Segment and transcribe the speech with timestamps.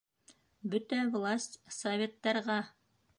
[0.75, 2.57] Бөтә власть Советтарға!